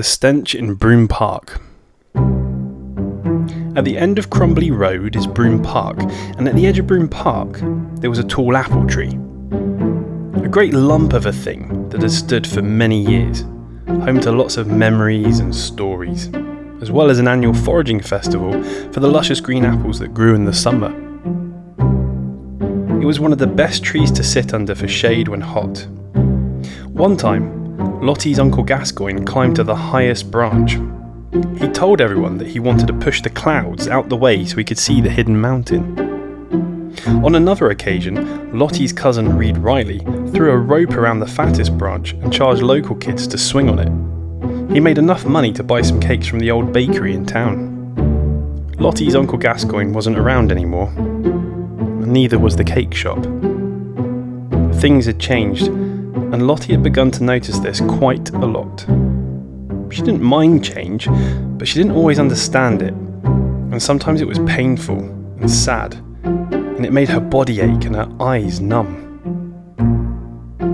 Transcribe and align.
The 0.00 0.04
Stench 0.04 0.54
in 0.54 0.76
Broom 0.76 1.08
Park. 1.08 1.60
At 3.76 3.84
the 3.84 3.98
end 3.98 4.18
of 4.18 4.30
Krumberly 4.30 4.74
Road 4.74 5.14
is 5.14 5.26
Broom 5.26 5.62
Park, 5.62 5.98
and 6.38 6.48
at 6.48 6.54
the 6.54 6.66
edge 6.66 6.78
of 6.78 6.86
Broom 6.86 7.06
Park 7.06 7.58
there 8.00 8.08
was 8.08 8.18
a 8.18 8.24
tall 8.24 8.56
apple 8.56 8.86
tree. 8.86 9.10
A 10.42 10.48
great 10.48 10.72
lump 10.72 11.12
of 11.12 11.26
a 11.26 11.32
thing 11.34 11.90
that 11.90 12.00
has 12.00 12.16
stood 12.16 12.46
for 12.46 12.62
many 12.62 12.98
years, 12.98 13.42
home 13.86 14.20
to 14.22 14.32
lots 14.32 14.56
of 14.56 14.68
memories 14.68 15.38
and 15.38 15.54
stories, 15.54 16.30
as 16.80 16.90
well 16.90 17.10
as 17.10 17.18
an 17.18 17.28
annual 17.28 17.52
foraging 17.52 18.00
festival 18.00 18.52
for 18.94 19.00
the 19.00 19.06
luscious 19.06 19.42
green 19.42 19.66
apples 19.66 19.98
that 19.98 20.14
grew 20.14 20.34
in 20.34 20.46
the 20.46 20.54
summer. 20.54 20.88
It 23.02 23.04
was 23.04 23.20
one 23.20 23.32
of 23.32 23.38
the 23.38 23.46
best 23.46 23.84
trees 23.84 24.10
to 24.12 24.24
sit 24.24 24.54
under 24.54 24.74
for 24.74 24.88
shade 24.88 25.28
when 25.28 25.42
hot. 25.42 25.86
One 26.86 27.18
time, 27.18 27.59
Lottie's 28.02 28.38
Uncle 28.38 28.62
Gascoigne 28.62 29.26
climbed 29.26 29.56
to 29.56 29.64
the 29.64 29.76
highest 29.76 30.30
branch. 30.30 30.78
He 31.60 31.68
told 31.68 32.00
everyone 32.00 32.38
that 32.38 32.48
he 32.48 32.58
wanted 32.58 32.86
to 32.86 32.94
push 32.94 33.20
the 33.20 33.28
clouds 33.28 33.88
out 33.88 34.08
the 34.08 34.16
way 34.16 34.46
so 34.46 34.56
he 34.56 34.64
could 34.64 34.78
see 34.78 35.02
the 35.02 35.10
hidden 35.10 35.38
mountain. 35.38 35.98
On 37.22 37.34
another 37.34 37.68
occasion, 37.68 38.58
Lottie's 38.58 38.94
cousin 38.94 39.36
Reed 39.36 39.58
Riley 39.58 39.98
threw 40.32 40.50
a 40.50 40.56
rope 40.56 40.92
around 40.92 41.20
the 41.20 41.26
fattest 41.26 41.76
branch 41.76 42.12
and 42.14 42.32
charged 42.32 42.62
local 42.62 42.96
kids 42.96 43.26
to 43.28 43.36
swing 43.36 43.68
on 43.68 43.78
it. 43.78 44.72
He 44.72 44.80
made 44.80 44.96
enough 44.96 45.26
money 45.26 45.52
to 45.52 45.62
buy 45.62 45.82
some 45.82 46.00
cakes 46.00 46.26
from 46.26 46.38
the 46.38 46.50
old 46.50 46.72
bakery 46.72 47.12
in 47.12 47.26
town. 47.26 47.76
Lottie's 48.78 49.14
Uncle 49.14 49.36
Gascoigne 49.36 49.92
wasn't 49.92 50.18
around 50.18 50.50
anymore, 50.50 50.90
neither 50.90 52.38
was 52.38 52.56
the 52.56 52.64
cake 52.64 52.94
shop. 52.94 53.22
Things 54.80 55.04
had 55.04 55.20
changed 55.20 55.70
and 56.32 56.46
Lottie 56.46 56.72
had 56.72 56.82
begun 56.82 57.10
to 57.12 57.24
notice 57.24 57.58
this 57.58 57.80
quite 57.80 58.30
a 58.30 58.46
lot. 58.46 58.86
She 59.92 60.02
didn't 60.02 60.22
mind 60.22 60.64
change, 60.64 61.08
but 61.58 61.66
she 61.66 61.78
didn't 61.78 61.96
always 61.96 62.20
understand 62.20 62.82
it, 62.82 62.94
and 62.94 63.82
sometimes 63.82 64.20
it 64.20 64.28
was 64.28 64.38
painful 64.40 64.98
and 64.98 65.50
sad, 65.50 65.94
and 66.22 66.86
it 66.86 66.92
made 66.92 67.08
her 67.08 67.20
body 67.20 67.60
ache 67.60 67.84
and 67.84 67.96
her 67.96 68.08
eyes 68.20 68.60
numb. 68.60 69.08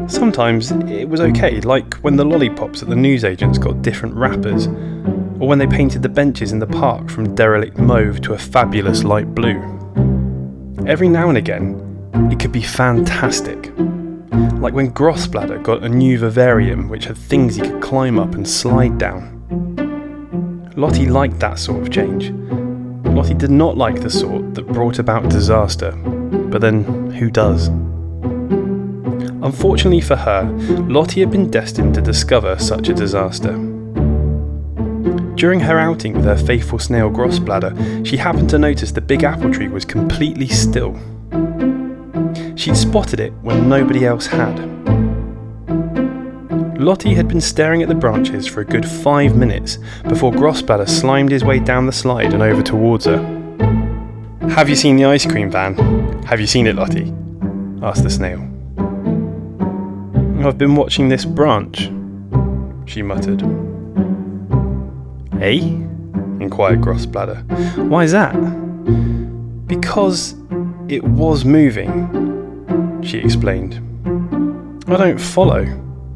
Sometimes 0.09 0.71
it 0.71 1.09
was 1.09 1.21
okay, 1.21 1.61
like 1.63 1.95
when 1.97 2.17
the 2.17 2.25
lollipops 2.25 2.83
at 2.83 2.89
the 2.89 2.97
newsagents 2.97 3.59
got 3.59 3.81
different 3.83 4.15
wrappers, 4.15 4.67
or 4.67 5.49
when 5.49 5.59
they 5.59 5.67
painted 5.67 6.03
the 6.03 6.09
benches 6.09 6.53
in 6.53 6.59
the 6.59 6.67
park 6.67 7.09
from 7.09 7.35
derelict 7.35 7.79
mauve 7.79 8.21
to 8.21 8.35
a 8.35 8.39
fabulous 8.39 9.05
light 9.05 9.35
blue. 9.35 9.63
Every 10.87 11.09
now 11.09 11.31
and 11.31 11.39
again, 11.39 11.83
it 12.31 12.39
could 12.39 12.53
be 12.53 12.63
fantastic 12.63 13.73
like 14.67 14.75
when 14.75 14.91
Grossbladder 14.91 15.63
got 15.63 15.85
a 15.85 15.89
new 15.89 16.19
vivarium 16.19 16.89
which 16.89 17.05
had 17.05 17.17
things 17.17 17.55
he 17.55 17.63
could 17.63 17.81
climb 17.81 18.19
up 18.19 18.35
and 18.35 18.49
slide 18.49 18.99
down. 18.99 19.23
Lottie 20.75 21.07
liked 21.07 21.39
that 21.39 21.61
sort 21.61 21.81
of 21.81 21.93
change. 21.93 22.31
Lottie 23.15 23.35
did 23.35 23.53
not 23.53 23.77
like 23.77 24.03
the 24.03 24.11
sort 24.11 24.57
that 24.57 24.67
brought 24.67 24.99
about 24.99 25.31
disaster, 25.31 25.93
but 25.93 26.61
then 26.61 26.83
who 27.13 27.31
does? 27.31 27.69
Unfortunately 29.47 30.01
for 30.01 30.17
her, 30.17 30.43
Lottie 30.89 31.21
had 31.21 31.31
been 31.31 31.49
destined 31.49 31.95
to 31.95 32.03
discover 32.03 32.59
such 32.59 32.89
a 32.89 32.93
disaster. 32.93 33.53
During 35.37 35.61
her 35.61 35.79
outing 35.79 36.15
with 36.15 36.25
her 36.25 36.37
faithful 36.37 36.81
snail 36.81 37.09
Grossbladder, 37.09 38.05
she 38.05 38.17
happened 38.17 38.51
to 38.51 38.59
notice 38.59 38.91
the 38.91 39.01
big 39.01 39.23
apple 39.23 39.53
tree 39.53 39.69
was 39.69 39.85
completely 39.85 40.49
still. 40.49 40.99
She'd 42.67 42.77
spotted 42.77 43.21
it 43.21 43.33
when 43.43 43.69
nobody 43.69 44.05
else 44.05 44.27
had. 44.27 44.59
Lottie 46.81 47.15
had 47.15 47.29
been 47.29 47.41
staring 47.41 47.81
at 47.81 47.89
the 47.89 47.95
branches 47.95 48.45
for 48.45 48.61
a 48.61 48.65
good 48.65 48.85
five 48.85 49.37
minutes 49.37 49.79
before 50.09 50.33
Grossbladder 50.33 50.89
slimed 50.89 51.31
his 51.31 51.45
way 51.45 51.61
down 51.61 51.87
the 51.87 51.93
slide 51.93 52.35
and 52.35 52.43
over 52.43 52.65
towards 52.65 53.05
her. 53.05 53.19
Have 54.49 54.69
you 54.69 54.75
seen 54.75 54.97
the 54.97 55.05
ice 55.05 55.25
cream 55.25 55.49
van? 55.49 55.77
Have 56.25 56.41
you 56.41 56.49
seen 56.49 56.67
it, 56.67 56.75
Lottie? 56.75 57.15
asked 57.85 58.03
the 58.03 58.11
snail. 58.11 58.41
I've 60.45 60.59
been 60.59 60.75
watching 60.75 61.09
this 61.09 61.25
branch, 61.25 61.83
she 62.91 63.01
muttered. 63.01 63.45
Eh? 65.41 65.61
inquired 66.41 66.81
Grossbladder. 66.81 67.89
Why 67.89 68.03
is 68.03 68.11
that? 68.11 68.35
Because 69.69 70.35
it 70.89 71.05
was 71.05 71.45
moving, 71.45 72.36
she 73.07 73.19
explained. 73.19 73.75
I 74.89 74.97
don't 74.97 75.21
follow, 75.21 75.65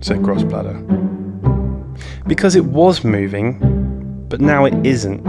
said 0.00 0.18
Grossbladder. 0.18 0.76
Because 2.26 2.56
it 2.56 2.64
was 2.64 3.04
moving, 3.04 4.26
but 4.28 4.40
now 4.40 4.64
it 4.64 4.74
isn't, 4.84 5.22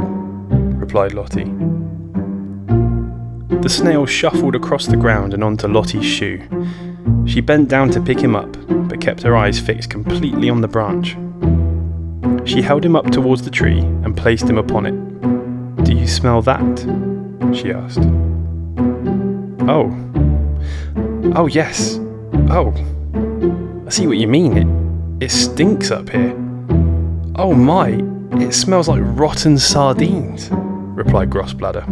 replied 0.80 1.14
Lottie. 1.14 1.52
The 3.62 3.70
snail 3.70 4.06
shuffled 4.08 4.56
across 4.56 4.88
the 4.88 4.98
ground 4.98 5.34
and 5.34 5.44
onto 5.44 5.68
Lottie's 5.68 6.06
shoe. 6.06 6.42
She 7.28 7.42
bent 7.42 7.70
down 7.70 7.92
to 7.92 8.02
pick 8.02 8.20
him 8.20 8.36
up, 8.36 8.52
but 8.90 9.00
kept 9.00 9.22
her 9.22 9.36
eyes 9.36 9.60
fixed 9.60 9.92
completely 9.92 10.50
on 10.50 10.62
the 10.62 10.68
branch. 10.68 11.16
She 12.48 12.62
held 12.64 12.84
him 12.84 12.96
up 12.96 13.12
towards 13.12 13.44
the 13.44 13.52
tree 13.52 13.80
and 13.80 14.18
placed 14.18 14.50
him 14.50 14.58
upon 14.58 14.86
it. 14.88 15.84
Do 15.84 15.94
you 15.94 16.08
smell 16.08 16.42
that? 16.42 16.80
she 17.54 17.72
asked. 17.72 18.00
Oh, 19.70 19.90
Oh, 21.34 21.48
yes. 21.48 21.98
Oh. 22.50 22.74
I 23.88 23.90
see 23.90 24.06
what 24.06 24.18
you 24.18 24.28
mean. 24.28 24.58
It, 24.58 25.24
it 25.26 25.32
stinks 25.32 25.90
up 25.90 26.10
here. 26.10 26.32
Oh 27.36 27.54
my, 27.54 28.02
it 28.44 28.54
smells 28.54 28.90
like 28.90 29.00
rotten 29.02 29.58
sardines, 29.58 30.50
replied 30.52 31.30
Grossbladder. 31.30 31.88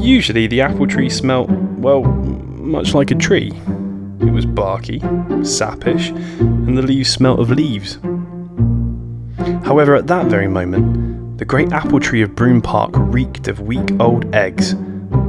Usually 0.00 0.46
the 0.46 0.62
apple 0.62 0.86
tree 0.86 1.10
smelt, 1.10 1.50
well, 1.50 2.02
much 2.02 2.94
like 2.94 3.10
a 3.10 3.14
tree. 3.14 3.52
It 4.20 4.32
was 4.32 4.46
barky, 4.46 5.00
sappish, 5.44 6.08
and 6.40 6.78
the 6.78 6.82
leaves 6.82 7.10
smelt 7.10 7.40
of 7.40 7.50
leaves. 7.50 7.98
However, 9.66 9.94
at 9.96 10.06
that 10.06 10.26
very 10.26 10.48
moment, 10.48 11.36
the 11.36 11.44
great 11.44 11.72
apple 11.72 12.00
tree 12.00 12.22
of 12.22 12.34
Broom 12.34 12.62
Park 12.62 12.92
reeked 12.94 13.48
of 13.48 13.60
week 13.60 13.90
old 14.00 14.34
eggs, 14.34 14.74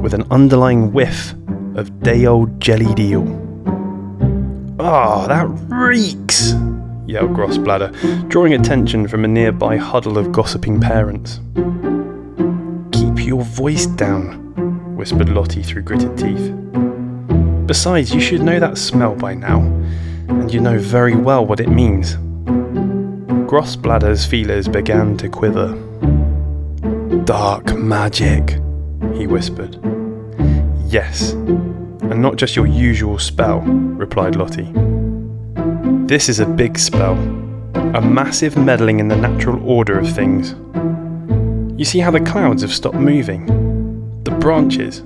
with 0.00 0.14
an 0.14 0.24
underlying 0.30 0.92
whiff 0.92 1.34
of 1.74 2.00
day 2.00 2.26
old 2.26 2.60
jellied 2.60 2.98
eel. 2.98 3.24
Ah, 4.78 5.24
oh, 5.24 5.28
that 5.28 5.46
reeks! 5.68 6.52
yelled 7.06 7.30
Grossbladder, 7.30 8.28
drawing 8.28 8.54
attention 8.54 9.06
from 9.06 9.24
a 9.24 9.28
nearby 9.28 9.76
huddle 9.76 10.18
of 10.18 10.32
gossiping 10.32 10.80
parents. 10.80 11.40
Keep 12.92 13.26
your 13.26 13.42
voice 13.42 13.86
down, 13.86 14.96
whispered 14.96 15.28
Lottie 15.28 15.62
through 15.62 15.82
gritted 15.82 16.16
teeth. 16.16 16.52
Besides, 17.66 18.14
you 18.14 18.20
should 18.20 18.42
know 18.42 18.58
that 18.58 18.78
smell 18.78 19.14
by 19.14 19.34
now, 19.34 19.60
and 20.28 20.52
you 20.52 20.60
know 20.60 20.78
very 20.78 21.14
well 21.14 21.46
what 21.46 21.60
it 21.60 21.68
means. 21.68 22.16
Grossbladder's 23.48 24.26
feelers 24.26 24.68
began 24.68 25.16
to 25.18 25.28
quiver. 25.28 25.68
Dark 27.24 27.74
magic, 27.74 28.58
he 29.14 29.26
whispered. 29.26 29.78
Yes, 30.94 31.32
and 31.32 32.22
not 32.22 32.36
just 32.36 32.54
your 32.54 32.68
usual 32.68 33.18
spell, 33.18 33.62
replied 33.62 34.36
Lottie. 34.36 34.72
This 36.06 36.28
is 36.28 36.38
a 36.38 36.46
big 36.46 36.78
spell, 36.78 37.14
a 37.96 38.00
massive 38.00 38.56
meddling 38.56 39.00
in 39.00 39.08
the 39.08 39.16
natural 39.16 39.60
order 39.68 39.98
of 39.98 40.08
things. 40.08 40.54
You 41.76 41.84
see 41.84 41.98
how 41.98 42.12
the 42.12 42.20
clouds 42.20 42.62
have 42.62 42.72
stopped 42.72 42.94
moving? 42.94 43.46
The 44.22 44.30
branches. 44.30 45.02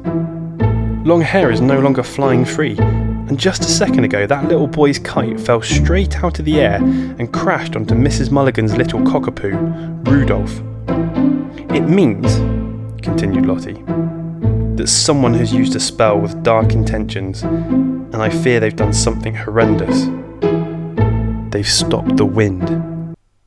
Long 1.06 1.22
hair 1.22 1.50
is 1.50 1.62
no 1.62 1.80
longer 1.80 2.02
flying 2.02 2.44
free, 2.44 2.76
and 2.76 3.40
just 3.40 3.62
a 3.62 3.70
second 3.70 4.04
ago 4.04 4.26
that 4.26 4.44
little 4.44 4.66
boy's 4.66 4.98
kite 4.98 5.40
fell 5.40 5.62
straight 5.62 6.22
out 6.22 6.38
of 6.38 6.44
the 6.44 6.60
air 6.60 6.82
and 6.82 7.32
crashed 7.32 7.76
onto 7.76 7.94
Mrs. 7.94 8.30
Mulligan's 8.30 8.76
little 8.76 9.00
cockapoo, 9.00 10.06
Rudolph. 10.06 10.60
It 11.74 11.88
means, 11.88 12.36
continued 13.00 13.46
Lottie, 13.46 13.82
that 14.78 14.88
someone 14.88 15.34
has 15.34 15.52
used 15.52 15.76
a 15.76 15.80
spell 15.80 16.18
with 16.18 16.42
dark 16.42 16.72
intentions, 16.72 17.42
and 17.42 18.16
I 18.16 18.30
fear 18.30 18.60
they've 18.60 18.74
done 18.74 18.92
something 18.92 19.34
horrendous. 19.34 20.06
They've 21.52 21.68
stopped 21.68 22.16
the 22.16 22.24
wind. 22.24 22.97